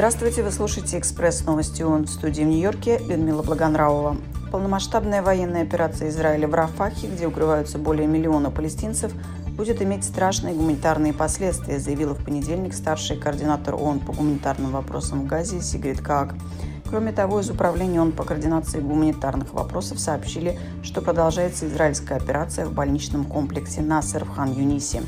Здравствуйте, 0.00 0.42
вы 0.42 0.50
слушаете 0.50 0.98
«Экспресс 0.98 1.44
новости 1.44 1.82
ООН» 1.82 2.06
в 2.06 2.08
студии 2.08 2.40
в 2.40 2.46
Нью-Йорке 2.46 3.00
Людмила 3.00 3.42
Благонравова. 3.42 4.16
Полномасштабная 4.50 5.20
военная 5.20 5.62
операция 5.64 6.08
Израиля 6.08 6.48
в 6.48 6.54
Рафахе, 6.54 7.06
где 7.06 7.26
укрываются 7.26 7.76
более 7.76 8.06
миллиона 8.06 8.50
палестинцев, 8.50 9.12
будет 9.58 9.82
иметь 9.82 10.04
страшные 10.04 10.54
гуманитарные 10.54 11.12
последствия, 11.12 11.78
заявила 11.78 12.14
в 12.14 12.24
понедельник 12.24 12.72
старший 12.72 13.18
координатор 13.18 13.74
ООН 13.74 14.00
по 14.00 14.14
гуманитарным 14.14 14.70
вопросам 14.70 15.20
в 15.20 15.26
Газе 15.26 15.60
Сигрид 15.60 16.00
Каак. 16.00 16.34
Кроме 16.88 17.12
того, 17.12 17.40
из 17.40 17.50
Управления 17.50 18.00
ООН 18.00 18.12
по 18.12 18.24
координации 18.24 18.80
гуманитарных 18.80 19.52
вопросов 19.52 20.00
сообщили, 20.00 20.58
что 20.82 21.02
продолжается 21.02 21.68
израильская 21.68 22.14
операция 22.14 22.64
в 22.64 22.72
больничном 22.72 23.26
комплексе 23.26 23.82
Насер 23.82 24.24
в 24.24 24.30
Хан-Юнисе. 24.30 25.02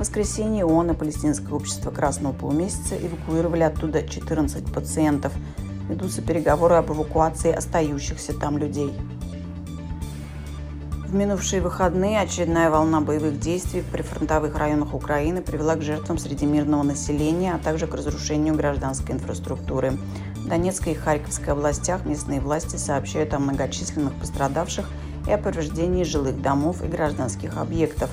В 0.00 0.02
воскресенье 0.02 0.64
ООН 0.64 0.92
и 0.92 0.94
Палестинское 0.94 1.52
общество 1.52 1.90
Красного 1.90 2.32
полумесяца 2.32 2.96
эвакуировали 2.96 3.64
оттуда 3.64 4.02
14 4.02 4.72
пациентов. 4.72 5.30
Ведутся 5.90 6.22
переговоры 6.22 6.76
об 6.76 6.90
эвакуации 6.90 7.52
остающихся 7.52 8.32
там 8.32 8.56
людей. 8.56 8.94
В 11.06 11.14
минувшие 11.14 11.60
выходные 11.60 12.18
очередная 12.18 12.70
волна 12.70 13.02
боевых 13.02 13.40
действий 13.40 13.82
в 13.82 13.90
прифронтовых 13.92 14.56
районах 14.56 14.94
Украины 14.94 15.42
привела 15.42 15.76
к 15.76 15.82
жертвам 15.82 16.16
среди 16.16 16.46
мирного 16.46 16.82
населения, 16.82 17.52
а 17.52 17.58
также 17.58 17.86
к 17.86 17.94
разрушению 17.94 18.54
гражданской 18.54 19.14
инфраструктуры. 19.14 19.98
В 20.36 20.48
Донецкой 20.48 20.94
и 20.94 20.96
Харьковской 20.96 21.52
областях 21.52 22.06
местные 22.06 22.40
власти 22.40 22.76
сообщают 22.76 23.34
о 23.34 23.38
многочисленных 23.38 24.14
пострадавших 24.14 24.88
и 25.28 25.30
о 25.30 25.36
повреждении 25.36 26.04
жилых 26.04 26.40
домов 26.40 26.82
и 26.82 26.86
гражданских 26.88 27.58
объектов, 27.58 28.08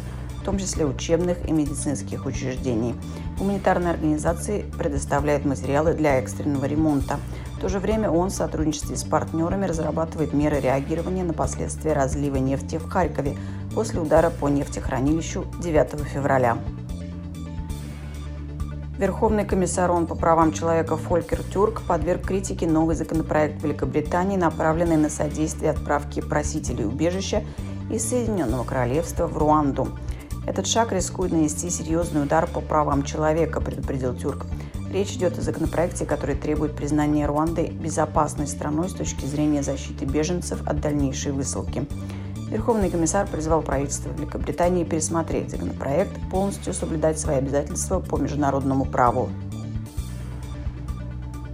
том 0.47 0.57
числе 0.57 0.85
учебных 0.85 1.45
и 1.45 1.51
медицинских 1.51 2.25
учреждений. 2.25 2.95
Гуманитарные 3.37 3.91
организации 3.91 4.63
предоставляют 4.77 5.43
материалы 5.43 5.93
для 5.93 6.19
экстренного 6.19 6.63
ремонта. 6.63 7.19
В 7.57 7.59
то 7.59 7.67
же 7.67 7.79
время 7.79 8.09
ООН 8.09 8.29
в 8.29 8.33
сотрудничестве 8.33 8.95
с 8.95 9.03
партнерами 9.03 9.65
разрабатывает 9.65 10.31
меры 10.31 10.61
реагирования 10.61 11.25
на 11.25 11.33
последствия 11.33 11.91
разлива 11.91 12.37
нефти 12.37 12.77
в 12.77 12.87
Харькове 12.87 13.35
после 13.75 13.99
удара 13.99 14.29
по 14.29 14.47
нефтехранилищу 14.47 15.43
9 15.61 15.99
февраля. 16.07 16.57
Верховный 18.97 19.43
комиссар 19.43 19.91
ООН 19.91 20.07
по 20.07 20.15
правам 20.15 20.53
человека 20.53 20.95
Фолькер 20.95 21.43
Тюрк 21.43 21.81
подверг 21.81 22.25
критике 22.25 22.67
новый 22.67 22.95
законопроект 22.95 23.61
Великобритании, 23.61 24.37
направленный 24.37 24.95
на 24.95 25.09
содействие 25.09 25.71
отправки 25.71 26.21
просителей 26.21 26.85
убежища 26.85 27.43
из 27.91 28.07
Соединенного 28.07 28.63
Королевства 28.63 29.27
в 29.27 29.37
Руанду. 29.37 29.89
Этот 30.47 30.65
шаг 30.65 30.93
рискует 30.93 31.33
нанести 31.33 31.69
серьезный 31.69 32.23
удар 32.23 32.47
по 32.47 32.61
правам 32.61 33.03
человека, 33.03 33.59
предупредил 33.59 34.15
Тюрк. 34.15 34.45
Речь 34.89 35.11
идет 35.11 35.37
о 35.37 35.41
законопроекте, 35.41 36.05
который 36.05 36.35
требует 36.35 36.73
признания 36.73 37.25
Руанды 37.25 37.67
безопасной 37.67 38.47
страной 38.47 38.87
с 38.87 38.93
точки 38.93 39.25
зрения 39.25 39.61
защиты 39.61 40.05
беженцев 40.05 40.65
от 40.65 40.79
дальнейшей 40.79 41.33
высылки. 41.33 41.85
Верховный 42.49 42.89
комиссар 42.89 43.27
призвал 43.27 43.61
правительство 43.61 44.09
Великобритании 44.11 44.85
пересмотреть 44.85 45.51
законопроект, 45.51 46.13
полностью 46.31 46.73
соблюдать 46.73 47.19
свои 47.19 47.35
обязательства 47.35 47.99
по 47.99 48.17
международному 48.17 48.85
праву. 48.85 49.29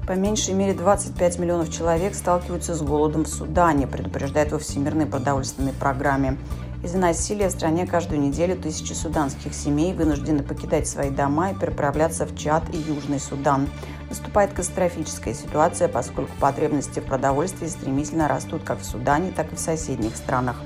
По 0.06 0.12
меньшей 0.12 0.54
мере 0.54 0.76
25 0.76 1.40
миллионов 1.40 1.72
человек 1.72 2.14
сталкиваются 2.14 2.76
с 2.76 2.82
голодом 2.84 3.24
в 3.24 3.28
Судане, 3.28 3.88
предупреждает 3.88 4.52
во 4.52 4.60
Всемирной 4.60 5.08
продовольственной 5.08 5.74
программе. 5.74 6.38
Из-за 6.84 6.98
насилия 6.98 7.48
в 7.48 7.52
стране 7.52 7.88
каждую 7.88 8.20
неделю 8.20 8.58
тысячи 8.58 8.92
суданских 8.92 9.54
семей 9.54 9.94
вынуждены 9.94 10.44
покидать 10.44 10.86
свои 10.86 11.10
дома 11.10 11.52
и 11.52 11.56
переправляться 11.56 12.26
в 12.26 12.36
Чад 12.36 12.64
и 12.74 12.78
Южный 12.78 13.22
Судан. 13.22 13.70
Наступает 14.10 14.50
катастрофическая 14.50 15.34
ситуация, 15.34 15.88
поскольку 15.88 16.34
потребности 16.42 17.00
в 17.00 17.06
продовольствии 17.06 17.68
стремительно 17.68 18.28
растут 18.28 18.64
как 18.64 18.80
в 18.80 18.84
Судане, 18.84 19.32
так 19.32 19.54
и 19.54 19.56
в 19.56 19.60
соседних 19.60 20.18
странах. 20.18 20.58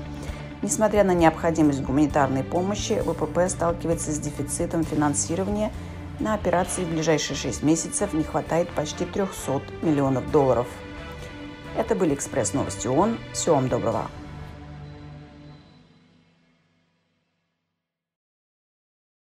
Несмотря 0.60 1.04
на 1.04 1.14
необходимость 1.14 1.82
гуманитарной 1.82 2.42
помощи, 2.42 3.00
ВПП 3.00 3.48
сталкивается 3.48 4.10
с 4.10 4.18
дефицитом 4.18 4.82
финансирования. 4.82 5.70
На 6.18 6.34
операции 6.34 6.82
в 6.82 6.90
ближайшие 6.90 7.36
6 7.36 7.62
месяцев 7.62 8.12
не 8.12 8.24
хватает 8.24 8.68
почти 8.70 9.04
300 9.04 9.62
миллионов 9.82 10.28
долларов. 10.32 10.66
Это 11.76 11.94
были 11.94 12.14
«Экспресс 12.14 12.54
новости 12.54 12.88
ООН». 12.88 13.18
Всего 13.32 13.54
вам 13.54 13.68
доброго. 13.68 14.10